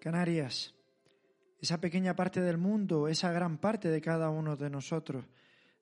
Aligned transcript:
Canarias, 0.00 0.74
esa 1.60 1.78
pequeña 1.78 2.16
parte 2.16 2.40
del 2.40 2.56
mundo, 2.56 3.06
esa 3.06 3.30
gran 3.32 3.58
parte 3.58 3.90
de 3.90 4.00
cada 4.00 4.30
uno 4.30 4.56
de 4.56 4.70
nosotros, 4.70 5.26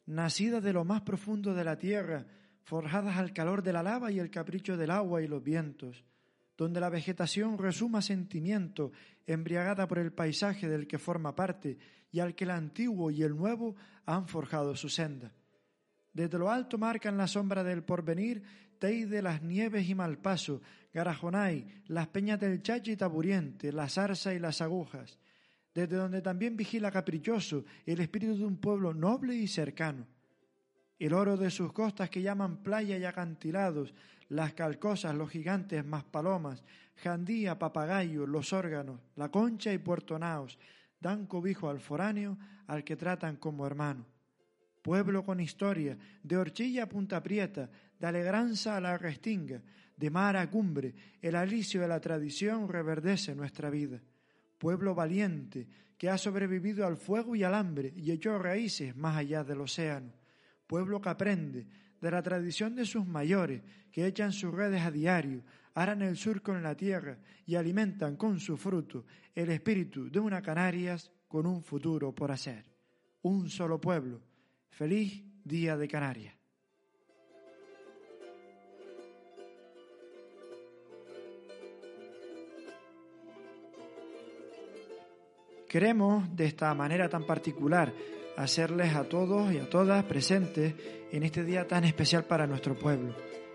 nacidas 0.06 0.62
de 0.62 0.72
lo 0.72 0.84
más 0.84 1.02
profundo 1.02 1.54
de 1.54 1.62
la 1.62 1.78
tierra, 1.78 2.26
forjadas 2.64 3.16
al 3.16 3.32
calor 3.32 3.62
de 3.62 3.72
la 3.72 3.84
lava 3.84 4.10
y 4.10 4.18
el 4.18 4.28
capricho 4.28 4.76
del 4.76 4.90
agua 4.90 5.22
y 5.22 5.28
los 5.28 5.42
vientos, 5.42 6.04
donde 6.56 6.80
la 6.80 6.90
vegetación 6.90 7.58
resuma 7.58 8.02
sentimiento, 8.02 8.90
embriagada 9.24 9.86
por 9.86 10.00
el 10.00 10.12
paisaje 10.12 10.68
del 10.68 10.88
que 10.88 10.98
forma 10.98 11.36
parte 11.36 11.78
y 12.10 12.18
al 12.18 12.34
que 12.34 12.42
el 12.42 12.50
antiguo 12.50 13.12
y 13.12 13.22
el 13.22 13.36
nuevo 13.36 13.76
han 14.04 14.26
forjado 14.26 14.74
su 14.74 14.88
senda. 14.88 15.32
Desde 16.12 16.38
lo 16.38 16.50
alto 16.50 16.76
marcan 16.76 17.16
la 17.16 17.28
sombra 17.28 17.62
del 17.62 17.84
porvenir 17.84 18.42
Teide, 18.78 19.22
las 19.22 19.42
nieves 19.42 19.88
y 19.88 19.94
Malpaso, 19.94 20.60
Garajonay, 20.92 21.82
las 21.86 22.08
peñas 22.08 22.40
del 22.40 22.62
Chachi 22.62 22.92
y 22.92 22.96
Taburiente, 22.96 23.72
la 23.72 23.88
zarza 23.88 24.32
y 24.32 24.38
las 24.38 24.60
agujas, 24.60 25.18
desde 25.74 25.96
donde 25.96 26.22
también 26.22 26.56
vigila 26.56 26.90
caprichoso 26.90 27.64
el 27.84 28.00
espíritu 28.00 28.36
de 28.36 28.44
un 28.44 28.56
pueblo 28.56 28.94
noble 28.94 29.34
y 29.34 29.46
cercano. 29.46 30.06
El 30.98 31.12
oro 31.12 31.36
de 31.36 31.50
sus 31.50 31.72
costas 31.72 32.10
que 32.10 32.22
llaman 32.22 32.62
playa 32.62 32.96
y 32.96 33.04
acantilados, 33.04 33.94
las 34.28 34.54
calcosas, 34.54 35.14
los 35.14 35.30
gigantes 35.30 35.84
más 35.84 36.04
palomas, 36.04 36.64
Jandía, 36.96 37.58
Papagayo, 37.58 38.26
los 38.26 38.52
órganos, 38.52 39.00
la 39.14 39.30
concha 39.30 39.72
y 39.72 39.78
Puerto 39.78 40.18
Naos, 40.18 40.58
dan 41.00 41.26
cobijo 41.26 41.70
al 41.70 41.80
foráneo 41.80 42.36
al 42.66 42.82
que 42.82 42.96
tratan 42.96 43.36
como 43.36 43.66
hermano. 43.66 44.04
Pueblo 44.82 45.24
con 45.24 45.40
historia, 45.40 45.96
de 46.22 46.36
horchilla 46.36 46.84
a 46.84 46.88
punta 46.88 47.22
prieta, 47.22 47.70
de 47.98 48.06
alegranza 48.06 48.76
a 48.76 48.80
la 48.80 48.98
restinga, 48.98 49.62
de 49.98 50.10
mar 50.10 50.36
a 50.36 50.48
cumbre, 50.48 50.94
el 51.20 51.34
alicio 51.34 51.80
de 51.80 51.88
la 51.88 52.00
tradición 52.00 52.68
reverdece 52.68 53.34
nuestra 53.34 53.68
vida. 53.68 54.00
Pueblo 54.56 54.94
valiente, 54.94 55.66
que 55.98 56.08
ha 56.08 56.16
sobrevivido 56.16 56.86
al 56.86 56.96
fuego 56.96 57.34
y 57.34 57.42
al 57.42 57.54
hambre 57.54 57.92
y 57.96 58.12
echó 58.12 58.38
raíces 58.38 58.96
más 58.96 59.16
allá 59.16 59.42
del 59.42 59.60
océano. 59.60 60.12
Pueblo 60.66 61.00
que 61.00 61.08
aprende, 61.08 61.66
de 62.00 62.10
la 62.12 62.22
tradición 62.22 62.76
de 62.76 62.86
sus 62.86 63.04
mayores, 63.04 63.62
que 63.90 64.06
echan 64.06 64.32
sus 64.32 64.54
redes 64.54 64.82
a 64.82 64.92
diario, 64.92 65.42
aran 65.74 66.02
el 66.02 66.16
surco 66.16 66.54
en 66.54 66.62
la 66.62 66.76
tierra 66.76 67.18
y 67.44 67.56
alimentan 67.56 68.16
con 68.16 68.38
su 68.38 68.56
fruto 68.56 69.04
el 69.34 69.50
espíritu 69.50 70.08
de 70.08 70.20
una 70.20 70.40
Canarias 70.40 71.10
con 71.26 71.46
un 71.46 71.62
futuro 71.62 72.14
por 72.14 72.30
hacer. 72.30 72.64
Un 73.22 73.50
solo 73.50 73.80
pueblo. 73.80 74.22
Feliz 74.70 75.24
Día 75.42 75.76
de 75.76 75.88
Canarias. 75.88 76.37
Queremos, 85.68 86.34
de 86.34 86.46
esta 86.46 86.72
manera 86.72 87.10
tan 87.10 87.26
particular, 87.26 87.92
hacerles 88.38 88.94
a 88.94 89.04
todos 89.04 89.52
y 89.52 89.58
a 89.58 89.68
todas 89.68 90.02
presentes 90.04 90.74
en 91.12 91.22
este 91.24 91.44
día 91.44 91.68
tan 91.68 91.84
especial 91.84 92.24
para 92.24 92.46
nuestro 92.46 92.74
pueblo. 92.74 93.14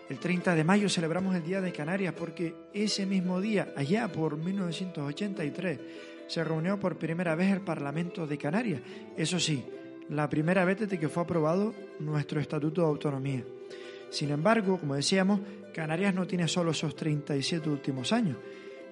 El 0.09 0.19
30 0.19 0.53
de 0.53 0.63
mayo 0.63 0.89
celebramos 0.89 1.35
el 1.35 1.43
Día 1.43 1.59
de 1.59 1.71
Canarias 1.71 2.13
porque 2.15 2.53
ese 2.71 3.07
mismo 3.07 3.41
día, 3.41 3.73
allá 3.75 4.11
por 4.11 4.37
1983, 4.37 5.79
se 6.27 6.43
reunió 6.43 6.79
por 6.79 6.99
primera 6.99 7.33
vez 7.33 7.51
el 7.51 7.61
Parlamento 7.61 8.27
de 8.27 8.37
Canarias. 8.37 8.81
Eso 9.17 9.39
sí, 9.39 9.65
la 10.09 10.29
primera 10.29 10.65
vez 10.65 10.81
desde 10.81 10.99
que 10.99 11.09
fue 11.09 11.23
aprobado 11.23 11.73
nuestro 11.99 12.39
Estatuto 12.39 12.81
de 12.81 12.87
Autonomía. 12.87 13.43
Sin 14.11 14.29
embargo, 14.29 14.77
como 14.77 14.93
decíamos, 14.93 15.39
Canarias 15.73 16.13
no 16.13 16.27
tiene 16.27 16.47
solo 16.47 16.71
esos 16.71 16.95
37 16.95 17.67
últimos 17.67 18.13
años. 18.13 18.37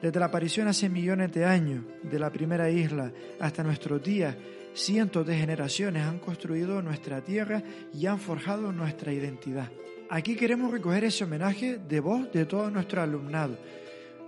Desde 0.02 0.20
la 0.20 0.26
aparición 0.26 0.68
hace 0.68 0.90
millones 0.90 1.32
de 1.32 1.46
años 1.46 1.84
de 2.02 2.18
la 2.18 2.32
primera 2.32 2.70
isla 2.72 3.12
hasta 3.40 3.64
nuestros 3.64 4.02
días, 4.02 4.36
cientos 4.74 5.28
de 5.28 5.38
generaciones 5.38 6.04
han 6.04 6.18
construido 6.18 6.82
nuestra 6.82 7.22
tierra 7.22 7.62
y 7.94 8.08
han 8.08 8.18
forjado 8.18 8.72
nuestra 8.72 9.14
identidad. 9.14 9.70
Aquí 10.10 10.36
queremos 10.36 10.72
recoger 10.72 11.04
ese 11.04 11.24
homenaje 11.24 11.78
de 11.78 12.00
voz 12.00 12.32
de 12.34 12.46
todo 12.46 12.72
nuestro 12.72 13.02
alumnado. 13.02 13.58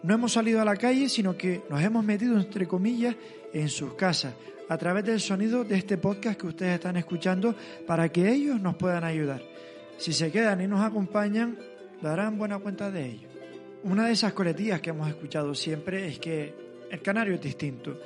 No 0.03 0.13
hemos 0.13 0.33
salido 0.33 0.61
a 0.61 0.65
la 0.65 0.75
calle, 0.75 1.09
sino 1.09 1.35
que 1.35 1.63
nos 1.69 1.81
hemos 1.81 2.05
metido, 2.05 2.39
entre 2.39 2.67
comillas, 2.67 3.15
en 3.51 3.67
sus 3.67 3.95
casas, 3.95 4.35
a 4.69 4.77
través 4.77 5.03
del 5.05 5.19
sonido 5.19 5.63
de 5.63 5.75
este 5.75 5.97
podcast 5.97 6.39
que 6.39 6.47
ustedes 6.47 6.75
están 6.75 6.97
escuchando, 6.97 7.55
para 7.87 8.09
que 8.09 8.31
ellos 8.31 8.61
nos 8.61 8.75
puedan 8.75 9.03
ayudar. 9.03 9.41
Si 9.97 10.13
se 10.13 10.31
quedan 10.31 10.61
y 10.61 10.67
nos 10.67 10.81
acompañan, 10.81 11.57
darán 12.01 12.37
buena 12.37 12.59
cuenta 12.59 12.91
de 12.91 13.05
ello. 13.05 13.32
Una 13.83 14.05
de 14.07 14.13
esas 14.13 14.31
coletillas 14.31 14.79
que 14.79 14.91
hemos 14.91 15.09
escuchado 15.09 15.53
siempre 15.53 16.07
es 16.07 16.17
que 16.17 16.53
el 16.89 17.01
canario 17.01 17.35
es 17.35 17.41
distinto. 17.41 17.99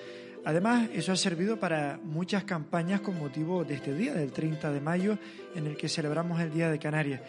Además, 0.44 0.90
eso 0.92 1.12
ha 1.12 1.16
servido 1.16 1.60
para 1.60 2.00
muchas 2.02 2.46
campañas 2.46 3.02
con 3.02 3.20
motivo 3.20 3.64
de 3.64 3.76
este 3.76 3.94
día, 3.94 4.16
del 4.16 4.32
30 4.32 4.72
de 4.72 4.82
mayo, 4.82 5.20
en 5.54 5.68
el 5.68 5.78
que 5.78 5.88
celebramos 5.88 6.42
el 6.42 6.52
Día 6.52 6.72
de 6.72 6.80
Canarias. 6.80 7.22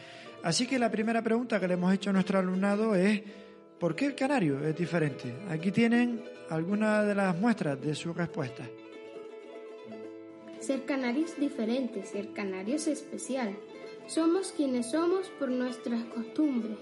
Así 0.42 0.66
que 0.66 0.78
la 0.78 0.91
primera 0.91 1.20
pregunta 1.20 1.60
que 1.60 1.69
le 1.69 1.75
hemos 1.75 1.92
hecho 1.92 2.09
a 2.09 2.14
nuestro 2.14 2.38
alumnado 2.38 2.94
es, 2.94 3.20
¿por 3.78 3.94
qué 3.94 4.06
el 4.06 4.14
canario 4.14 4.65
es 4.65 4.75
diferente? 4.75 5.30
Aquí 5.50 5.70
tienen 5.70 6.25
algunas 6.48 7.06
de 7.06 7.15
las 7.15 7.38
muestras 7.38 7.78
de 7.78 7.94
su 7.94 8.15
respuesta. 8.15 8.65
Ser 10.59 10.86
canario 10.86 11.26
es 11.26 11.38
diferente, 11.38 12.03
ser 12.06 12.32
canario 12.32 12.76
es 12.76 12.86
especial. 12.86 13.54
Somos 14.06 14.53
quienes 14.53 14.91
somos 14.91 15.28
por 15.38 15.50
nuestras 15.50 16.03
costumbres, 16.04 16.78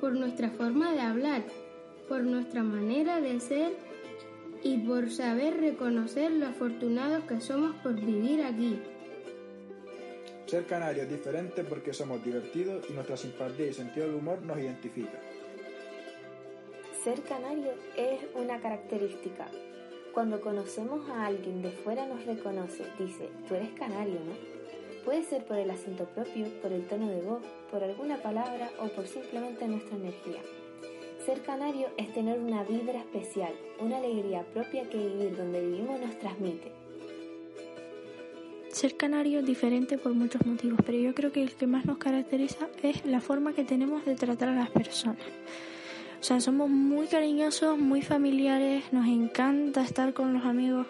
por 0.00 0.12
nuestra 0.12 0.50
forma 0.50 0.92
de 0.92 1.00
hablar, 1.00 1.42
por 2.08 2.22
nuestra 2.22 2.62
manera 2.62 3.20
de 3.20 3.40
ser 3.40 3.72
y 4.62 4.78
por 4.78 5.10
saber 5.10 5.60
reconocer 5.60 6.32
lo 6.32 6.46
afortunados 6.46 7.24
que 7.24 7.40
somos 7.40 7.76
por 7.76 7.94
vivir 7.94 8.42
aquí. 8.42 8.78
Ser 10.46 10.64
canario 10.64 11.02
es 11.02 11.10
diferente 11.10 11.62
porque 11.62 11.92
somos 11.92 12.24
divertidos 12.24 12.86
y 12.88 12.94
nuestra 12.94 13.16
simpatía 13.16 13.66
y 13.66 13.72
sentido 13.74 14.06
del 14.06 14.16
humor 14.16 14.40
nos 14.42 14.58
identifica. 14.58 15.20
Ser 17.04 17.20
canario 17.22 17.72
es 17.96 18.20
una 18.34 18.58
característica. 18.60 19.46
Cuando 20.14 20.40
conocemos 20.40 21.08
a 21.10 21.26
alguien 21.26 21.62
de 21.62 21.70
fuera 21.70 22.06
nos 22.06 22.24
reconoce, 22.24 22.84
dice, 22.98 23.28
tú 23.46 23.54
eres 23.54 23.70
canario, 23.70 24.14
¿no? 24.14 24.57
Puede 25.08 25.24
ser 25.24 25.42
por 25.46 25.56
el 25.56 25.70
acento 25.70 26.04
propio, 26.04 26.44
por 26.60 26.70
el 26.70 26.86
tono 26.86 27.08
de 27.08 27.22
voz, 27.22 27.40
por 27.70 27.82
alguna 27.82 28.18
palabra 28.18 28.70
o 28.78 28.88
por 28.88 29.06
simplemente 29.06 29.66
nuestra 29.66 29.96
energía. 29.96 30.42
Ser 31.24 31.40
canario 31.40 31.88
es 31.96 32.12
tener 32.12 32.38
una 32.38 32.62
vibra 32.62 32.98
especial, 32.98 33.54
una 33.80 33.96
alegría 33.96 34.42
propia 34.52 34.82
que 34.90 34.98
vivir 34.98 35.34
donde 35.34 35.62
vivimos 35.62 35.98
nos 35.98 36.18
transmite. 36.18 36.72
Ser 38.70 38.98
canario 38.98 39.38
es 39.38 39.46
diferente 39.46 39.96
por 39.96 40.12
muchos 40.12 40.44
motivos, 40.44 40.78
pero 40.84 40.98
yo 40.98 41.14
creo 41.14 41.32
que 41.32 41.42
el 41.42 41.54
que 41.54 41.66
más 41.66 41.86
nos 41.86 41.96
caracteriza 41.96 42.68
es 42.82 43.06
la 43.06 43.22
forma 43.22 43.54
que 43.54 43.64
tenemos 43.64 44.04
de 44.04 44.14
tratar 44.14 44.50
a 44.50 44.56
las 44.56 44.68
personas. 44.68 45.24
O 46.20 46.22
sea, 46.22 46.38
somos 46.42 46.68
muy 46.68 47.06
cariñosos, 47.06 47.78
muy 47.78 48.02
familiares, 48.02 48.84
nos 48.92 49.08
encanta 49.08 49.80
estar 49.80 50.12
con 50.12 50.34
los 50.34 50.44
amigos 50.44 50.86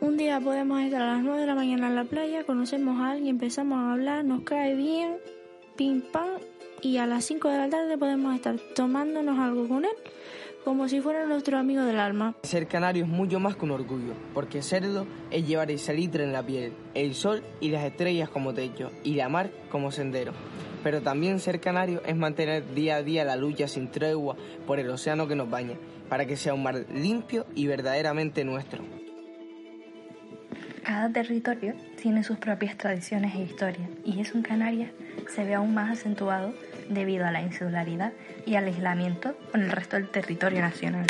un 0.00 0.16
día 0.16 0.40
podemos 0.40 0.80
estar 0.80 1.02
a 1.02 1.14
las 1.14 1.22
9 1.22 1.40
de 1.40 1.46
la 1.46 1.54
mañana 1.54 1.88
en 1.88 1.94
la 1.94 2.04
playa, 2.04 2.44
conocemos 2.44 3.00
a 3.00 3.10
alguien, 3.10 3.28
empezamos 3.28 3.78
a 3.78 3.92
hablar, 3.92 4.24
nos 4.24 4.42
cae 4.42 4.74
bien, 4.74 5.18
pim 5.76 6.00
pam, 6.00 6.40
y 6.82 6.96
a 6.96 7.06
las 7.06 7.24
5 7.26 7.48
de 7.48 7.58
la 7.58 7.68
tarde 7.68 7.98
podemos 7.98 8.34
estar 8.34 8.56
tomándonos 8.74 9.38
algo 9.38 9.68
con 9.68 9.84
él, 9.84 9.90
como 10.64 10.88
si 10.88 11.00
fuera 11.00 11.26
nuestro 11.26 11.58
amigo 11.58 11.82
del 11.82 12.00
alma. 12.00 12.34
Ser 12.42 12.66
canario 12.66 13.04
es 13.04 13.10
mucho 13.10 13.40
más 13.40 13.56
que 13.56 13.64
un 13.66 13.72
orgullo, 13.72 14.14
porque 14.32 14.62
serlo 14.62 15.06
es 15.30 15.46
llevar 15.46 15.70
el 15.70 15.78
salitre 15.78 16.24
en 16.24 16.32
la 16.32 16.42
piel, 16.42 16.72
el 16.94 17.14
sol 17.14 17.42
y 17.60 17.68
las 17.68 17.84
estrellas 17.84 18.30
como 18.30 18.54
techo, 18.54 18.90
y 19.04 19.14
la 19.14 19.28
mar 19.28 19.50
como 19.70 19.90
sendero. 19.90 20.32
Pero 20.82 21.02
también 21.02 21.40
ser 21.40 21.60
canario 21.60 22.00
es 22.06 22.16
mantener 22.16 22.74
día 22.74 22.96
a 22.96 23.02
día 23.02 23.24
la 23.24 23.36
lucha 23.36 23.68
sin 23.68 23.90
tregua 23.90 24.36
por 24.66 24.80
el 24.80 24.88
océano 24.88 25.28
que 25.28 25.36
nos 25.36 25.50
baña, 25.50 25.76
para 26.08 26.24
que 26.24 26.36
sea 26.38 26.54
un 26.54 26.62
mar 26.62 26.86
limpio 26.90 27.44
y 27.54 27.66
verdaderamente 27.66 28.44
nuestro. 28.44 28.99
Cada 30.90 31.08
territorio 31.08 31.74
tiene 32.02 32.24
sus 32.24 32.38
propias 32.38 32.76
tradiciones 32.76 33.36
e 33.36 33.42
historias, 33.42 33.88
y 34.04 34.20
eso 34.20 34.36
en 34.36 34.42
Canarias 34.42 34.90
se 35.28 35.44
ve 35.44 35.54
aún 35.54 35.72
más 35.72 35.88
acentuado 35.88 36.52
debido 36.88 37.24
a 37.24 37.30
la 37.30 37.42
insularidad 37.42 38.12
y 38.44 38.56
al 38.56 38.64
aislamiento 38.64 39.36
con 39.52 39.62
el 39.62 39.70
resto 39.70 39.94
del 39.94 40.08
territorio 40.08 40.60
nacional. 40.62 41.06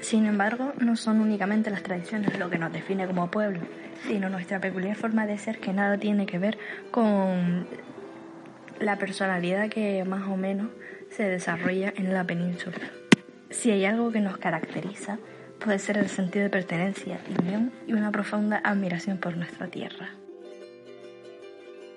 Sin 0.00 0.26
embargo, 0.26 0.72
no 0.78 0.94
son 0.94 1.20
únicamente 1.20 1.68
las 1.70 1.82
tradiciones 1.82 2.38
lo 2.38 2.48
que 2.48 2.58
nos 2.58 2.72
define 2.72 3.08
como 3.08 3.28
pueblo, 3.28 3.58
sino 4.06 4.28
nuestra 4.28 4.60
peculiar 4.60 4.94
forma 4.94 5.26
de 5.26 5.36
ser 5.36 5.58
que 5.58 5.72
nada 5.72 5.98
tiene 5.98 6.26
que 6.26 6.38
ver 6.38 6.56
con 6.92 7.66
la 8.78 8.98
personalidad 8.98 9.68
que 9.68 10.04
más 10.04 10.28
o 10.28 10.36
menos 10.36 10.68
se 11.10 11.24
desarrolla 11.24 11.92
en 11.96 12.14
la 12.14 12.22
península. 12.22 12.78
Si 13.50 13.72
hay 13.72 13.84
algo 13.84 14.12
que 14.12 14.20
nos 14.20 14.36
caracteriza, 14.36 15.18
puede 15.64 15.78
ser 15.78 15.96
el 15.96 16.10
sentido 16.10 16.44
de 16.44 16.50
pertenencia, 16.50 17.18
unión 17.40 17.72
y 17.86 17.94
una 17.94 18.12
profunda 18.12 18.60
admiración 18.62 19.16
por 19.16 19.34
nuestra 19.34 19.66
tierra. 19.68 20.10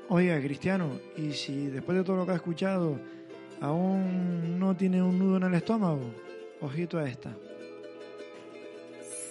Oiga, 0.08 0.40
Cristiano, 0.40 1.00
y 1.18 1.34
si 1.34 1.68
después 1.68 1.98
de 1.98 2.06
todo 2.06 2.16
lo 2.16 2.26
que 2.26 2.32
ha 2.32 2.36
escuchado 2.36 2.98
aún 3.60 4.58
no 4.58 4.78
tiene 4.78 5.04
un 5.04 5.20
nudo 5.20 5.38
en 5.38 5.44
el 5.44 5.54
estómago, 5.54 6.14
ojito 6.62 6.98
a 6.98 7.10
esta. 7.10 7.36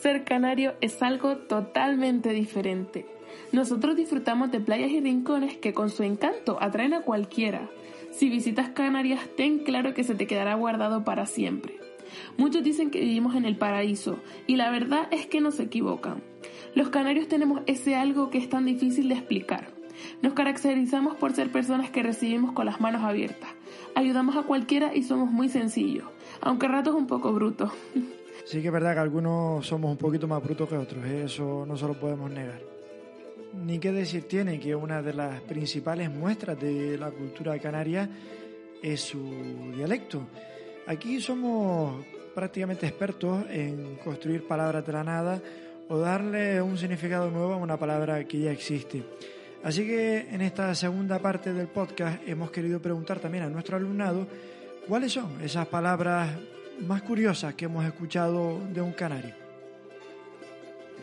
ser 0.02 0.24
canario 0.24 0.74
es 0.82 1.02
algo 1.02 1.38
totalmente 1.38 2.30
diferente. 2.30 3.06
Nosotros 3.52 3.96
disfrutamos 3.96 4.52
de 4.52 4.60
playas 4.60 4.90
y 4.90 5.00
rincones 5.00 5.56
que 5.56 5.72
con 5.72 5.88
su 5.88 6.02
encanto 6.02 6.58
atraen 6.60 6.92
a 6.92 7.02
cualquiera. 7.02 7.70
Si 8.12 8.28
visitas 8.28 8.68
Canarias, 8.68 9.20
ten 9.36 9.60
claro 9.60 9.94
que 9.94 10.04
se 10.04 10.14
te 10.14 10.26
quedará 10.26 10.54
guardado 10.54 11.04
para 11.04 11.24
siempre. 11.24 11.85
Muchos 12.36 12.62
dicen 12.62 12.90
que 12.90 13.00
vivimos 13.00 13.34
en 13.34 13.44
el 13.44 13.56
paraíso, 13.56 14.18
y 14.46 14.56
la 14.56 14.70
verdad 14.70 15.08
es 15.10 15.26
que 15.26 15.40
no 15.40 15.50
se 15.50 15.64
equivocan. 15.64 16.22
Los 16.74 16.90
canarios 16.90 17.28
tenemos 17.28 17.62
ese 17.66 17.96
algo 17.96 18.30
que 18.30 18.38
es 18.38 18.48
tan 18.48 18.66
difícil 18.66 19.08
de 19.08 19.14
explicar. 19.14 19.68
Nos 20.22 20.34
caracterizamos 20.34 21.16
por 21.16 21.32
ser 21.32 21.50
personas 21.50 21.90
que 21.90 22.02
recibimos 22.02 22.52
con 22.52 22.66
las 22.66 22.80
manos 22.80 23.02
abiertas. 23.02 23.50
Ayudamos 23.94 24.36
a 24.36 24.42
cualquiera 24.42 24.94
y 24.94 25.02
somos 25.02 25.30
muy 25.30 25.48
sencillos, 25.48 26.04
aunque 26.40 26.66
a 26.66 26.70
ratos 26.70 26.94
un 26.94 27.06
poco 27.06 27.32
brutos. 27.32 27.72
Sí 28.44 28.60
que 28.60 28.68
es 28.68 28.72
verdad 28.72 28.94
que 28.94 29.00
algunos 29.00 29.66
somos 29.66 29.90
un 29.90 29.96
poquito 29.96 30.28
más 30.28 30.40
brutos 30.40 30.68
que 30.68 30.76
otros, 30.76 31.04
¿eh? 31.04 31.24
eso 31.24 31.64
no 31.66 31.76
se 31.76 31.84
lo 31.84 31.98
podemos 31.98 32.30
negar. 32.30 32.60
Ni 33.64 33.80
qué 33.80 33.90
decir 33.90 34.28
tiene 34.28 34.60
que 34.60 34.76
una 34.76 35.02
de 35.02 35.12
las 35.12 35.40
principales 35.40 36.12
muestras 36.12 36.60
de 36.60 36.96
la 36.96 37.10
cultura 37.10 37.58
canaria 37.58 38.08
es 38.80 39.00
su 39.00 39.72
dialecto. 39.74 40.28
Aquí 40.86 41.20
somos 41.20 42.04
prácticamente 42.32 42.86
expertos 42.86 43.44
en 43.50 43.96
construir 43.96 44.46
palabras 44.46 44.86
de 44.86 44.92
la 44.92 45.02
nada 45.02 45.42
o 45.88 45.98
darle 45.98 46.62
un 46.62 46.78
significado 46.78 47.28
nuevo 47.30 47.54
a 47.54 47.56
una 47.56 47.76
palabra 47.76 48.22
que 48.24 48.38
ya 48.38 48.52
existe. 48.52 49.02
Así 49.64 49.84
que 49.84 50.28
en 50.30 50.42
esta 50.42 50.72
segunda 50.76 51.18
parte 51.18 51.52
del 51.52 51.66
podcast 51.66 52.20
hemos 52.26 52.52
querido 52.52 52.80
preguntar 52.80 53.18
también 53.18 53.44
a 53.44 53.48
nuestro 53.48 53.76
alumnado 53.76 54.28
cuáles 54.86 55.10
son 55.10 55.40
esas 55.42 55.66
palabras 55.66 56.38
más 56.86 57.02
curiosas 57.02 57.54
que 57.54 57.64
hemos 57.64 57.84
escuchado 57.84 58.60
de 58.72 58.80
un 58.80 58.92
canario. 58.92 59.34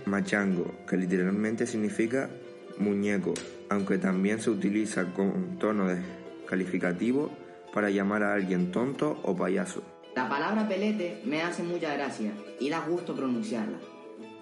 Machango, 0.05 0.85
que 0.87 0.95
literalmente 0.95 1.67
significa 1.67 2.29
muñeco, 2.77 3.33
aunque 3.69 3.97
también 3.97 4.39
se 4.39 4.49
utiliza 4.49 5.05
con 5.13 5.57
tono 5.59 5.87
descalificativo 5.87 7.42
para 7.73 7.89
llamar 7.89 8.23
a 8.23 8.33
alguien 8.33 8.71
tonto 8.71 9.17
o 9.23 9.35
payaso. 9.35 9.81
La 10.15 10.29
palabra 10.29 10.67
pelete 10.67 11.21
me 11.25 11.41
hace 11.41 11.63
mucha 11.63 11.93
gracia 11.95 12.31
y 12.59 12.69
da 12.69 12.85
gusto 12.87 13.15
pronunciarla. 13.15 13.79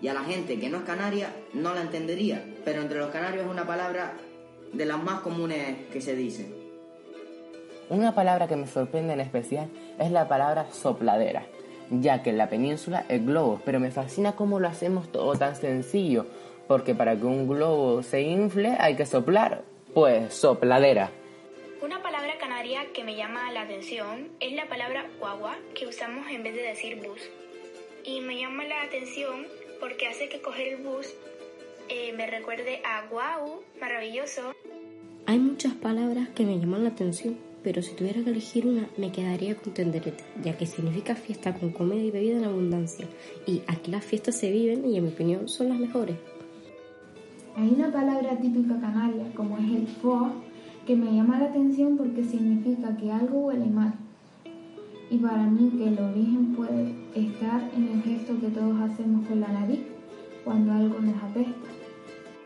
Y 0.02 0.08
a 0.08 0.14
la 0.14 0.24
gente 0.24 0.60
que 0.60 0.70
no 0.70 0.80
es 0.80 0.84
canaria 0.84 1.34
no 1.54 1.74
la 1.74 1.82
entendería, 1.82 2.44
pero 2.66 2.82
entre 2.82 3.00
los 3.00 3.10
canarios 3.10 3.46
es 3.46 3.52
una 3.52 3.66
palabra 3.66 4.14
de 4.74 4.86
las 4.86 5.02
más 5.02 5.22
comunes 5.22 5.88
que 5.92 6.02
se 6.02 6.16
dice. 6.16 6.52
Una 7.90 8.16
palabra 8.16 8.48
que 8.48 8.56
me 8.56 8.68
sorprende 8.68 9.14
en 9.14 9.20
especial 9.20 9.70
es 10.00 10.12
la 10.12 10.28
palabra 10.28 10.68
sopladera, 10.72 11.46
ya 11.90 12.24
que 12.24 12.32
en 12.32 12.38
la 12.38 12.50
península 12.50 13.06
es 13.10 13.26
globo, 13.26 13.62
pero 13.66 13.80
me 13.80 13.92
fascina 13.92 14.34
cómo 14.34 14.60
lo 14.60 14.68
hacemos 14.68 15.12
todo 15.12 15.36
tan 15.36 15.56
sencillo, 15.56 16.26
porque 16.68 16.96
para 16.96 17.16
que 17.16 17.26
un 17.26 17.48
globo 17.48 18.02
se 18.02 18.22
infle 18.22 18.78
hay 18.80 18.96
que 18.96 19.06
soplar, 19.06 19.64
pues 19.94 20.34
sopladera. 20.34 21.12
Una 21.82 22.02
que 22.94 23.04
me 23.04 23.16
llama 23.16 23.52
la 23.52 23.64
atención 23.64 24.28
es 24.40 24.54
la 24.54 24.70
palabra 24.70 25.10
guagua 25.20 25.58
que 25.74 25.88
usamos 25.88 26.30
en 26.30 26.44
vez 26.44 26.54
de 26.54 26.62
decir 26.62 26.96
bus. 26.98 27.20
Y 28.06 28.22
me 28.22 28.40
llama 28.40 28.66
la 28.66 28.84
atención 28.84 29.48
porque 29.80 30.06
hace 30.06 30.30
que 30.30 30.42
coger 30.42 30.68
el 30.68 30.78
bus 30.78 31.08
eh, 31.90 32.14
me 32.16 32.28
recuerde 32.28 32.80
a 32.86 33.08
guau, 33.10 33.64
maravilloso. 33.80 34.54
Hay 35.26 35.40
muchas 35.40 35.74
palabras 35.74 36.30
que 36.30 36.46
me 36.46 36.60
llaman 36.60 36.84
la 36.84 36.92
atención, 36.92 37.36
pero 37.64 37.82
si 37.82 37.96
tuviera 37.96 38.24
que 38.24 38.30
elegir 38.30 38.68
una, 38.68 38.88
me 38.96 39.12
quedaría 39.12 39.56
con 39.56 39.74
tenderete, 39.74 40.24
ya 40.44 40.56
que 40.56 40.68
significa 40.68 41.16
fiesta 41.16 41.56
con 41.56 41.72
comida 41.72 42.04
y 42.04 42.12
bebida 42.12 42.38
en 42.38 42.46
abundancia. 42.46 43.08
Y 43.48 43.64
aquí 43.66 43.90
las 43.90 44.06
fiestas 44.06 44.36
se 44.36 44.52
viven 44.52 44.88
y 44.88 44.98
en 44.98 45.06
mi 45.06 45.10
opinión 45.10 45.50
son 45.50 45.70
las 45.70 45.80
mejores. 45.80 46.16
Hay 47.56 47.70
una 47.70 47.92
palabra 47.92 48.38
típica 48.38 48.80
canaria, 48.80 49.26
como 49.36 49.58
es 49.58 49.64
el 49.64 49.88
fo, 49.88 50.32
que 50.86 50.96
me 50.96 51.14
llama 51.16 51.40
la 51.40 51.46
atención 51.46 51.98
porque 51.98 52.24
significa 52.24 52.96
que 52.98 53.12
algo 53.12 53.48
huele 53.48 53.66
mal. 53.66 53.94
Y 55.10 55.18
para 55.18 55.44
mí 55.44 55.72
que 55.78 55.90
el 55.90 56.00
origen 56.00 56.56
puede 56.56 56.96
estar 57.16 57.62
en 57.76 57.88
el 57.90 58.02
gesto 58.02 58.40
que 58.40 58.48
todos 58.48 58.80
hacemos 58.82 59.28
con 59.28 59.42
la 59.42 59.50
nariz 59.50 59.82
cuando 60.44 60.72
algo 60.72 61.00
nos 61.00 61.22
apesta. 61.22 61.70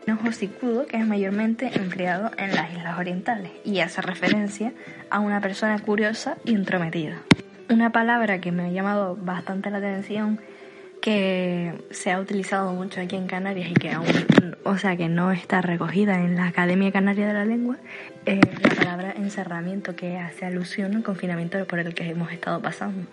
Un 0.06 0.28
hocicudo 0.28 0.86
que 0.86 0.98
es 0.98 1.06
mayormente 1.06 1.70
empleado 1.74 2.30
en 2.38 2.54
las 2.54 2.72
islas 2.72 2.98
orientales 2.98 3.50
y 3.64 3.80
hace 3.80 4.00
referencia 4.02 4.72
a 5.10 5.20
una 5.20 5.40
persona 5.40 5.78
curiosa 5.80 6.36
y 6.44 6.54
entrometida. 6.54 7.22
Una 7.68 7.90
palabra 7.90 8.40
que 8.40 8.52
me 8.52 8.64
ha 8.64 8.70
llamado 8.70 9.16
bastante 9.16 9.70
la 9.70 9.78
atención 9.78 10.38
que 11.00 11.72
se 11.90 12.10
ha 12.10 12.20
utilizado 12.20 12.72
mucho 12.72 13.00
aquí 13.00 13.16
en 13.16 13.26
Canarias 13.26 13.70
y 13.70 13.74
que 13.74 13.92
aún, 13.92 14.06
o 14.64 14.76
sea, 14.78 14.96
que 14.96 15.08
no 15.08 15.32
está 15.32 15.60
recogida 15.60 16.20
en 16.20 16.36
la 16.36 16.48
Academia 16.48 16.92
Canaria 16.92 17.26
de 17.26 17.32
la 17.32 17.44
Lengua, 17.44 17.76
es 18.24 18.40
la 18.60 18.74
palabra 18.74 19.14
encerramiento, 19.16 19.94
que 19.94 20.18
hace 20.18 20.44
alusión 20.44 20.94
al 20.96 21.02
confinamiento 21.02 21.64
por 21.66 21.78
el 21.78 21.94
que 21.94 22.08
hemos 22.08 22.32
estado 22.32 22.60
pasando, 22.60 23.06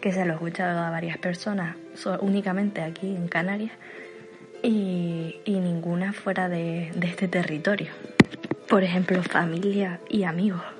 que 0.00 0.12
se 0.12 0.24
lo 0.24 0.32
he 0.32 0.34
escuchado 0.34 0.80
a 0.80 0.90
varias 0.90 1.18
personas, 1.18 1.76
únicamente 2.20 2.82
aquí 2.82 3.14
en 3.14 3.28
Canarias, 3.28 3.72
y, 4.62 5.40
ninguna 5.46 6.12
fuera 6.12 6.48
de, 6.48 6.90
de 6.94 7.06
este 7.06 7.28
territorio. 7.28 7.88
Por 8.68 8.82
ejemplo, 8.82 9.22
familia 9.22 10.00
y 10.08 10.24
amigos. 10.24 10.77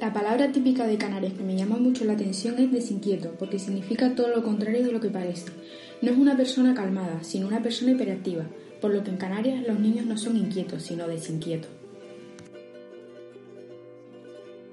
La 0.00 0.12
palabra 0.12 0.52
típica 0.52 0.86
de 0.86 0.98
Canarias 0.98 1.32
que 1.32 1.42
me 1.42 1.56
llama 1.56 1.78
mucho 1.78 2.04
la 2.04 2.12
atención 2.12 2.58
es 2.58 2.70
desinquieto, 2.70 3.30
porque 3.38 3.58
significa 3.58 4.14
todo 4.14 4.28
lo 4.28 4.42
contrario 4.42 4.84
de 4.84 4.92
lo 4.92 5.00
que 5.00 5.08
parece. 5.08 5.50
No 6.02 6.10
es 6.10 6.18
una 6.18 6.36
persona 6.36 6.74
calmada, 6.74 7.22
sino 7.22 7.48
una 7.48 7.62
persona 7.62 7.92
hiperactiva, 7.92 8.44
por 8.82 8.92
lo 8.92 9.02
que 9.02 9.08
en 9.08 9.16
Canarias 9.16 9.66
los 9.66 9.80
niños 9.80 10.04
no 10.04 10.18
son 10.18 10.36
inquietos, 10.36 10.82
sino 10.82 11.08
desinquietos. 11.08 11.70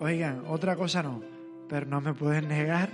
Oigan, 0.02 0.44
otra 0.50 0.76
cosa 0.76 1.02
no, 1.02 1.22
pero 1.70 1.86
no 1.86 2.02
me 2.02 2.14
pueden 2.14 2.50
negar 2.50 2.90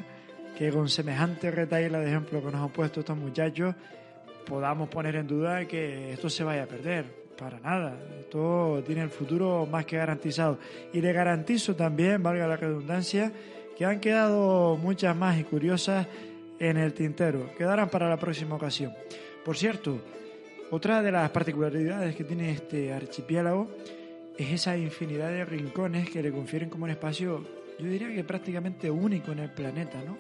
que 0.56 0.70
con 0.70 0.88
semejante 0.88 1.50
retaila 1.50 2.00
de 2.00 2.10
ejemplo 2.10 2.42
que 2.42 2.52
nos 2.52 2.62
han 2.62 2.70
puesto 2.70 3.00
estos 3.00 3.18
muchachos, 3.18 3.74
podamos 4.46 4.88
poner 4.90 5.16
en 5.16 5.26
duda 5.26 5.66
que 5.66 6.14
esto 6.14 6.30
se 6.30 6.44
vaya 6.44 6.66
a 6.66 6.68
perder 6.68 7.19
para 7.40 7.60
nada. 7.60 7.98
Esto 8.20 8.84
tiene 8.86 9.02
el 9.02 9.10
futuro 9.10 9.66
más 9.66 9.86
que 9.86 9.98
garantizado. 9.98 10.60
Y 10.92 11.00
le 11.02 11.14
garantizo 11.14 11.76
también, 11.76 12.22
valga 12.22 12.46
la 12.46 12.58
redundancia, 12.58 13.32
que 13.78 13.86
han 13.86 14.02
quedado 14.02 14.76
muchas 14.76 15.16
más 15.16 15.40
y 15.40 15.46
curiosas 15.46 16.06
en 16.60 16.78
el 16.78 16.94
tintero. 16.94 17.50
Quedarán 17.58 17.90
para 17.90 18.10
la 18.10 18.18
próxima 18.18 18.56
ocasión. 18.56 18.94
Por 19.46 19.58
cierto, 19.58 20.02
otra 20.72 21.02
de 21.02 21.12
las 21.12 21.30
particularidades 21.30 22.16
que 22.16 22.26
tiene 22.26 22.52
este 22.52 22.94
archipiélago 22.94 23.72
es 24.38 24.52
esa 24.52 24.78
infinidad 24.78 25.30
de 25.30 25.46
rincones 25.46 26.10
que 26.10 26.22
le 26.22 26.32
confieren 26.32 26.70
como 26.70 26.84
un 26.84 26.92
espacio, 26.92 27.46
yo 27.80 27.88
diría 27.88 28.14
que 28.14 28.24
prácticamente 28.24 28.92
único 28.92 29.32
en 29.32 29.40
el 29.40 29.52
planeta, 29.52 30.02
¿no? 30.06 30.18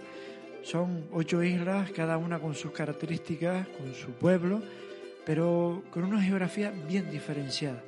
Son 0.61 1.05
ocho 1.13 1.41
islas, 1.43 1.91
cada 1.91 2.17
una 2.17 2.39
con 2.39 2.53
sus 2.53 2.71
características, 2.71 3.67
con 3.69 3.93
su 3.93 4.11
pueblo, 4.11 4.61
pero 5.29 5.83
con 5.91 6.03
una 6.05 6.19
geografía 6.23 6.73
bien 6.87 7.11
diferenciada. 7.11 7.83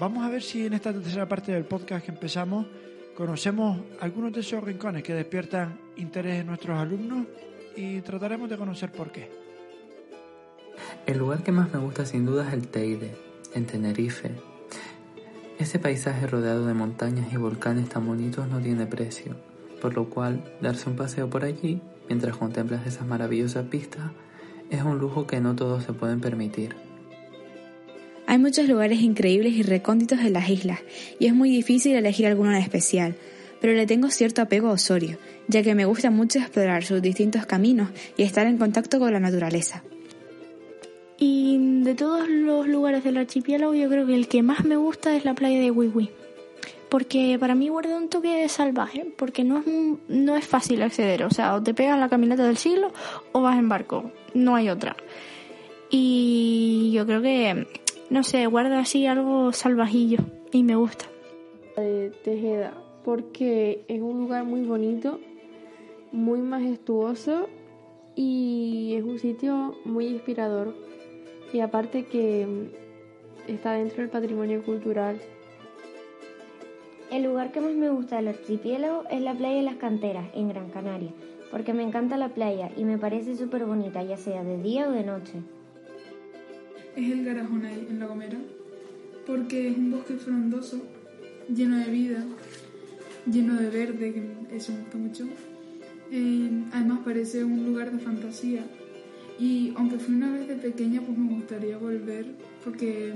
Vamos 0.00 0.24
a 0.24 0.30
ver 0.30 0.42
si 0.42 0.64
en 0.64 0.72
esta 0.72 0.90
tercera 0.90 1.28
parte 1.28 1.52
del 1.52 1.66
podcast 1.66 2.06
que 2.06 2.12
empezamos 2.12 2.66
conocemos 3.14 3.78
algunos 4.00 4.32
de 4.32 4.40
esos 4.40 4.64
rincones 4.64 5.02
que 5.02 5.12
despiertan 5.12 5.78
interés 5.96 6.40
en 6.40 6.46
nuestros 6.46 6.78
alumnos 6.78 7.26
y 7.76 8.00
trataremos 8.00 8.48
de 8.48 8.56
conocer 8.56 8.90
por 8.90 9.12
qué. 9.12 9.30
El 11.04 11.18
lugar 11.18 11.42
que 11.42 11.52
más 11.52 11.70
me 11.74 11.78
gusta 11.78 12.06
sin 12.06 12.24
duda 12.24 12.48
es 12.48 12.54
el 12.54 12.68
Teide, 12.68 13.14
en 13.52 13.66
Tenerife. 13.66 14.30
Ese 15.58 15.78
paisaje 15.78 16.26
rodeado 16.26 16.64
de 16.64 16.72
montañas 16.72 17.30
y 17.34 17.36
volcanes 17.36 17.90
tan 17.90 18.06
bonitos 18.06 18.48
no 18.48 18.60
tiene 18.60 18.86
precio, 18.86 19.36
por 19.82 19.94
lo 19.94 20.08
cual 20.08 20.42
darse 20.62 20.88
un 20.88 20.96
paseo 20.96 21.28
por 21.28 21.44
allí 21.44 21.82
mientras 22.08 22.38
contemplas 22.38 22.86
esas 22.86 23.06
maravillosas 23.06 23.68
vistas 23.68 24.10
es 24.70 24.82
un 24.82 24.98
lujo 24.98 25.26
que 25.26 25.40
no 25.40 25.54
todos 25.54 25.84
se 25.84 25.92
pueden 25.92 26.20
permitir. 26.20 26.74
Hay 28.26 28.38
muchos 28.38 28.68
lugares 28.68 29.00
increíbles 29.00 29.54
y 29.54 29.62
recónditos 29.62 30.18
en 30.20 30.32
las 30.32 30.48
islas, 30.48 30.80
y 31.18 31.26
es 31.26 31.34
muy 31.34 31.48
difícil 31.48 31.94
elegir 31.94 32.26
alguno 32.26 32.50
en 32.50 32.58
especial, 32.58 33.14
pero 33.60 33.72
le 33.72 33.86
tengo 33.86 34.10
cierto 34.10 34.42
apego 34.42 34.68
a 34.68 34.72
Osorio, 34.72 35.18
ya 35.48 35.62
que 35.62 35.74
me 35.74 35.84
gusta 35.84 36.10
mucho 36.10 36.40
explorar 36.40 36.84
sus 36.84 37.00
distintos 37.00 37.46
caminos 37.46 37.90
y 38.16 38.24
estar 38.24 38.46
en 38.46 38.58
contacto 38.58 38.98
con 38.98 39.12
la 39.12 39.20
naturaleza. 39.20 39.84
Y 41.18 41.82
de 41.82 41.94
todos 41.94 42.28
los 42.28 42.66
lugares 42.66 43.04
del 43.04 43.16
archipiélago, 43.16 43.74
yo 43.74 43.88
creo 43.88 44.06
que 44.06 44.14
el 44.14 44.28
que 44.28 44.42
más 44.42 44.64
me 44.64 44.76
gusta 44.76 45.16
es 45.16 45.24
la 45.24 45.34
playa 45.34 45.60
de 45.60 45.70
Wiwi. 45.70 46.10
Porque 46.88 47.36
para 47.40 47.54
mí 47.54 47.68
guarda 47.68 47.96
un 47.96 48.08
toque 48.08 48.48
salvaje, 48.48 49.12
porque 49.16 49.42
no 49.42 49.58
es, 49.58 49.66
no 50.08 50.36
es 50.36 50.46
fácil 50.46 50.82
acceder. 50.82 51.24
O 51.24 51.30
sea, 51.30 51.54
o 51.54 51.62
te 51.62 51.74
pegas 51.74 51.98
la 51.98 52.08
caminata 52.08 52.44
del 52.44 52.56
siglo 52.56 52.92
o 53.32 53.42
vas 53.42 53.58
en 53.58 53.68
barco 53.68 54.12
no 54.36 54.54
hay 54.54 54.68
otra. 54.68 54.96
Y 55.90 56.92
yo 56.92 57.06
creo 57.06 57.22
que, 57.22 57.66
no 58.10 58.22
sé, 58.22 58.46
guarda 58.46 58.80
así 58.80 59.06
algo 59.06 59.52
salvajillo 59.52 60.18
y 60.52 60.62
me 60.62 60.76
gusta. 60.76 61.06
De 61.76 62.12
Tejeda, 62.24 62.74
porque 63.04 63.84
es 63.88 64.00
un 64.00 64.18
lugar 64.18 64.44
muy 64.44 64.62
bonito, 64.62 65.20
muy 66.12 66.40
majestuoso 66.40 67.48
y 68.14 68.94
es 68.96 69.04
un 69.04 69.18
sitio 69.18 69.76
muy 69.84 70.06
inspirador 70.06 70.74
y 71.52 71.60
aparte 71.60 72.06
que 72.06 72.46
mm, 72.46 73.50
está 73.50 73.72
dentro 73.72 73.98
del 73.98 74.08
patrimonio 74.08 74.62
cultural. 74.64 75.20
El 77.10 77.22
lugar 77.22 77.52
que 77.52 77.60
más 77.60 77.72
me 77.72 77.88
gusta 77.88 78.16
del 78.16 78.28
archipiélago 78.28 79.04
es 79.10 79.20
la 79.20 79.34
playa 79.34 79.56
de 79.56 79.62
las 79.62 79.76
Canteras, 79.76 80.26
en 80.34 80.48
Gran 80.48 80.70
Canaria, 80.70 81.10
porque 81.52 81.72
me 81.72 81.84
encanta 81.84 82.16
la 82.16 82.34
playa 82.34 82.70
y 82.76 82.84
me 82.84 82.98
parece 82.98 83.36
súper 83.36 83.64
bonita, 83.64 84.02
ya 84.02 84.16
sea 84.16 84.42
de 84.42 84.60
día 84.60 84.88
o 84.88 84.92
de 84.92 85.04
noche. 85.04 85.34
Es 86.96 87.12
el 87.12 87.24
Garajonay, 87.24 87.86
en 87.88 88.00
La 88.00 88.06
Gomera, 88.06 88.38
porque 89.24 89.68
es 89.68 89.76
un 89.76 89.92
bosque 89.92 90.14
frondoso, 90.14 90.80
lleno 91.48 91.78
de 91.78 91.90
vida, 91.90 92.24
lleno 93.30 93.54
de 93.54 93.70
verde, 93.70 94.12
que 94.12 94.56
eso 94.56 94.72
me 94.72 94.80
gusta 94.80 94.98
mucho. 94.98 95.24
Eh, 96.10 96.64
además 96.72 97.00
parece 97.04 97.44
un 97.44 97.66
lugar 97.66 97.92
de 97.92 97.98
fantasía 97.98 98.64
y 99.38 99.72
aunque 99.76 99.98
fui 99.98 100.14
una 100.14 100.32
vez 100.32 100.48
de 100.48 100.56
pequeña, 100.56 101.00
pues 101.02 101.16
me 101.16 101.34
gustaría 101.34 101.78
volver 101.78 102.26
porque 102.64 103.12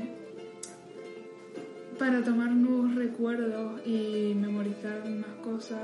para 2.00 2.24
tomar 2.24 2.50
nuevos 2.50 2.94
recuerdos 2.94 3.86
y 3.86 4.32
memorizar 4.34 5.06
más 5.06 5.34
cosas. 5.44 5.78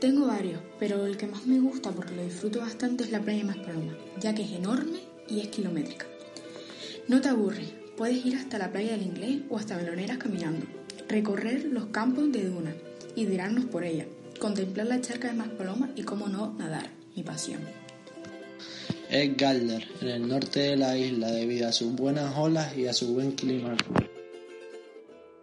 Tengo 0.00 0.26
varios, 0.26 0.60
pero 0.80 1.06
el 1.06 1.16
que 1.16 1.28
más 1.28 1.46
me 1.46 1.60
gusta 1.60 1.92
porque 1.92 2.16
lo 2.16 2.24
disfruto 2.24 2.58
bastante 2.58 3.04
es 3.04 3.12
la 3.12 3.20
playa 3.20 3.44
Maspaloma, 3.44 3.96
ya 4.18 4.34
que 4.34 4.42
es 4.42 4.50
enorme 4.50 4.98
y 5.28 5.38
es 5.38 5.46
kilométrica. 5.46 6.06
No 7.06 7.20
te 7.20 7.28
aburres, 7.28 7.72
puedes 7.96 8.26
ir 8.26 8.34
hasta 8.34 8.58
la 8.58 8.72
playa 8.72 8.90
del 8.90 9.02
Inglés 9.02 9.42
o 9.48 9.58
hasta 9.58 9.76
Meloneras 9.76 10.18
caminando, 10.18 10.66
recorrer 11.08 11.66
los 11.66 11.86
campos 11.86 12.32
de 12.32 12.48
Duna 12.48 12.74
y 13.14 13.26
por 13.70 13.84
ella, 13.84 14.06
contemplar 14.40 14.88
la 14.88 15.00
charca 15.00 15.28
de 15.28 15.34
Maspaloma 15.34 15.90
y, 15.94 16.02
cómo 16.02 16.26
no, 16.26 16.52
nadar, 16.58 16.90
mi 17.14 17.22
pasión. 17.22 17.60
Es 19.10 19.36
Galder, 19.36 19.86
en 20.02 20.08
el 20.08 20.28
norte 20.28 20.60
de 20.60 20.76
la 20.76 20.96
isla, 20.96 21.30
debido 21.30 21.68
a 21.68 21.72
sus 21.72 21.94
buenas 21.96 22.36
olas 22.36 22.76
y 22.76 22.86
a 22.86 22.92
su 22.92 23.14
buen 23.14 23.32
clima. 23.32 23.74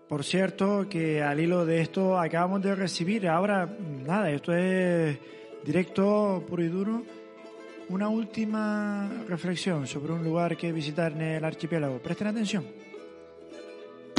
Por 0.07 0.23
cierto, 0.23 0.87
que 0.87 1.23
al 1.23 1.39
hilo 1.39 1.65
de 1.65 1.81
esto 1.81 2.19
acabamos 2.19 2.61
de 2.61 2.75
recibir, 2.75 3.27
ahora 3.27 3.67
nada, 4.05 4.29
esto 4.29 4.53
es 4.53 5.17
directo, 5.65 6.45
puro 6.47 6.63
y 6.63 6.67
duro, 6.67 7.03
una 7.89 8.07
última 8.07 9.09
reflexión 9.27 9.87
sobre 9.87 10.13
un 10.13 10.23
lugar 10.23 10.55
que 10.55 10.71
visitar 10.71 11.11
en 11.13 11.21
el 11.21 11.43
archipiélago. 11.43 11.97
Presten 11.97 12.27
atención. 12.27 12.65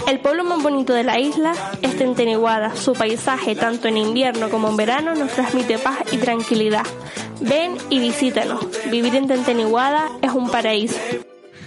El 0.07 0.21
pueblo 0.21 0.45
más 0.45 0.63
bonito 0.63 0.95
de 0.95 1.03
la 1.03 1.19
isla 1.19 1.53
es 1.83 1.97
Tenteniguada. 1.97 2.77
Su 2.77 2.93
paisaje, 2.93 3.57
tanto 3.57 3.89
en 3.89 3.97
invierno 3.97 4.49
como 4.51 4.69
en 4.69 4.77
verano, 4.77 5.17
nos 5.17 5.33
transmite 5.33 5.81
paz 5.81 5.99
y 6.13 6.19
tranquilidad. 6.19 6.85
Ven 7.41 7.77
y 7.91 7.99
visítanos. 7.99 8.69
Vivir 8.89 9.17
en 9.17 9.27
Tenteniguada 9.27 10.09
es 10.23 10.31
un 10.31 10.49
paraíso. 10.49 10.97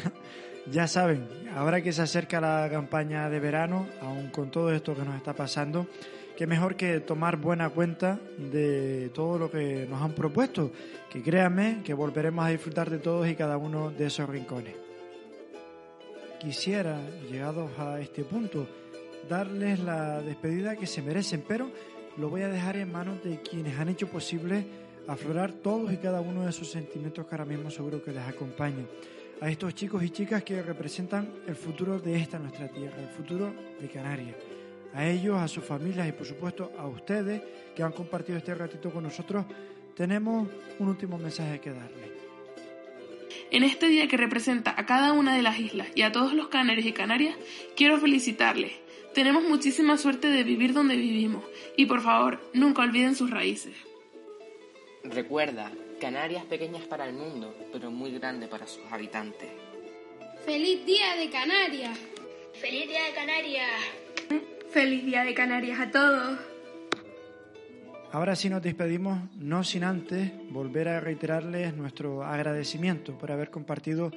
ya 0.71 0.87
saben, 0.87 1.27
ahora 1.53 1.81
que 1.81 1.91
se 1.91 2.01
acerca 2.01 2.39
la 2.39 2.69
campaña 2.71 3.29
de 3.29 3.41
verano, 3.41 3.87
aún 4.01 4.29
con 4.29 4.49
todo 4.49 4.71
esto 4.71 4.95
que 4.95 5.03
nos 5.03 5.17
está 5.17 5.33
pasando, 5.33 5.87
qué 6.37 6.47
mejor 6.47 6.77
que 6.77 7.01
tomar 7.01 7.35
buena 7.35 7.69
cuenta 7.69 8.19
de 8.37 9.11
todo 9.13 9.37
lo 9.37 9.51
que 9.51 9.85
nos 9.89 10.01
han 10.01 10.13
propuesto, 10.13 10.71
que 11.09 11.21
créanme 11.21 11.81
que 11.83 11.93
volveremos 11.93 12.45
a 12.45 12.49
disfrutar 12.49 12.89
de 12.89 12.99
todos 12.99 13.27
y 13.27 13.35
cada 13.35 13.57
uno 13.57 13.91
de 13.91 14.05
esos 14.05 14.29
rincones 14.29 14.88
quisiera, 16.39 16.99
llegados 17.29 17.69
a 17.77 17.99
este 17.99 18.23
punto, 18.23 18.67
darles 19.27 19.79
la 19.79 20.21
despedida 20.21 20.75
que 20.75 20.87
se 20.87 21.01
merecen, 21.01 21.43
pero 21.47 21.69
lo 22.17 22.29
voy 22.29 22.41
a 22.41 22.49
dejar 22.49 22.77
en 22.77 22.91
manos 22.91 23.23
de 23.23 23.41
quienes 23.41 23.77
han 23.77 23.89
hecho 23.89 24.07
posible 24.07 24.65
aflorar 25.07 25.51
todos 25.53 25.91
y 25.91 25.97
cada 25.97 26.21
uno 26.21 26.45
de 26.45 26.51
sus 26.51 26.71
sentimientos 26.71 27.25
que 27.25 27.35
ahora 27.35 27.45
mismo 27.45 27.69
seguro 27.69 28.01
que 28.01 28.11
les 28.11 28.23
acompañan. 28.23 28.87
A 29.41 29.49
estos 29.49 29.73
chicos 29.73 30.03
y 30.03 30.09
chicas 30.09 30.43
que 30.43 30.61
representan 30.61 31.29
el 31.47 31.55
futuro 31.55 31.99
de 31.99 32.15
esta 32.17 32.39
nuestra 32.39 32.67
tierra, 32.67 32.97
el 32.99 33.07
futuro 33.07 33.53
de 33.79 33.87
Canarias. 33.87 34.35
A 34.93 35.05
ellos, 35.05 35.37
a 35.37 35.47
sus 35.47 35.63
familias 35.63 36.07
y 36.07 36.11
por 36.11 36.25
supuesto 36.25 36.71
a 36.77 36.87
ustedes 36.87 37.41
que 37.75 37.83
han 37.83 37.91
compartido 37.91 38.37
este 38.37 38.55
ratito 38.55 38.91
con 38.91 39.03
nosotros, 39.03 39.45
tenemos 39.95 40.47
un 40.79 40.87
último 40.87 41.17
mensaje 41.17 41.59
que 41.59 41.71
darles. 41.71 42.18
En 43.51 43.63
este 43.63 43.87
día 43.87 44.07
que 44.07 44.17
representa 44.17 44.73
a 44.77 44.85
cada 44.85 45.13
una 45.13 45.35
de 45.35 45.41
las 45.41 45.59
islas 45.59 45.87
y 45.95 46.03
a 46.03 46.11
todos 46.11 46.33
los 46.33 46.47
canarios 46.47 46.85
y 46.85 46.93
canarias, 46.93 47.35
quiero 47.75 47.99
felicitarles. 47.99 48.73
Tenemos 49.13 49.43
muchísima 49.43 49.97
suerte 49.97 50.29
de 50.29 50.43
vivir 50.43 50.73
donde 50.73 50.95
vivimos 50.95 51.43
y 51.75 51.85
por 51.85 52.01
favor, 52.01 52.39
nunca 52.53 52.83
olviden 52.83 53.15
sus 53.15 53.29
raíces. 53.31 53.75
Recuerda, 55.03 55.71
Canarias 55.99 56.45
pequeñas 56.45 56.83
para 56.83 57.07
el 57.07 57.13
mundo, 57.13 57.53
pero 57.73 57.91
muy 57.91 58.11
grande 58.11 58.47
para 58.47 58.65
sus 58.67 58.83
habitantes. 58.89 59.49
¡Feliz 60.45 60.85
Día 60.85 61.15
de 61.17 61.29
Canarias! 61.29 61.99
¡Feliz 62.53 62.87
Día 62.87 63.03
de 63.03 63.13
Canarias! 63.13 63.71
¡Feliz 64.71 65.05
Día 65.05 65.23
de 65.25 65.33
Canarias 65.33 65.79
a 65.79 65.91
todos! 65.91 66.39
Ahora 68.11 68.35
sí 68.35 68.49
nos 68.49 68.63
despedimos, 68.63 69.19
no 69.37 69.63
sin 69.63 69.83
antes 69.83 70.31
volver 70.49 70.87
a 70.87 70.99
reiterarles 70.99 71.75
nuestro 71.75 72.23
agradecimiento 72.23 73.15
por 73.15 73.31
haber 73.31 73.51
compartido 73.51 74.11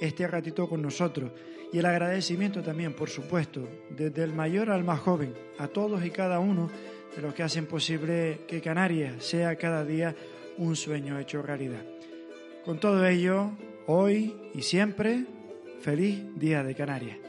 este 0.00 0.26
ratito 0.26 0.68
con 0.68 0.82
nosotros. 0.82 1.30
Y 1.72 1.78
el 1.78 1.86
agradecimiento 1.86 2.60
también, 2.62 2.94
por 2.94 3.08
supuesto, 3.08 3.68
desde 3.90 4.24
el 4.24 4.32
mayor 4.32 4.70
al 4.70 4.82
más 4.82 4.98
joven, 4.98 5.32
a 5.58 5.68
todos 5.68 6.04
y 6.04 6.10
cada 6.10 6.40
uno 6.40 6.68
de 7.14 7.22
los 7.22 7.34
que 7.34 7.44
hacen 7.44 7.66
posible 7.66 8.40
que 8.48 8.60
Canarias 8.60 9.24
sea 9.24 9.54
cada 9.54 9.84
día 9.84 10.14
un 10.58 10.74
sueño 10.74 11.16
hecho 11.18 11.40
realidad. 11.40 11.84
Con 12.64 12.80
todo 12.80 13.06
ello, 13.06 13.52
hoy 13.86 14.34
y 14.54 14.62
siempre, 14.62 15.24
feliz 15.80 16.20
Día 16.34 16.64
de 16.64 16.74
Canarias. 16.74 17.25